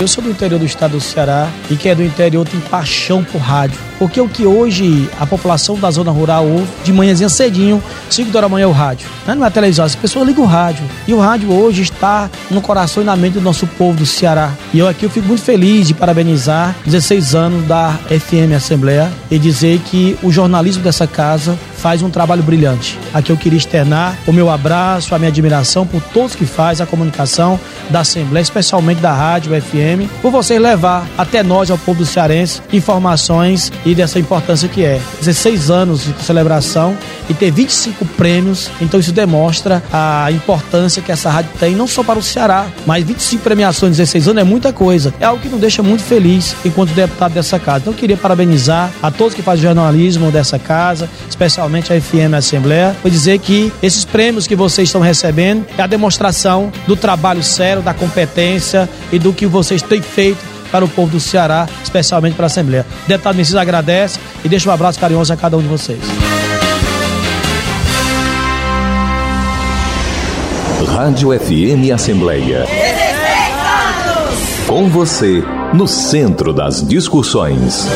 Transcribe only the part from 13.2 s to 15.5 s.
do nosso povo do Ceará. E eu aqui eu fico muito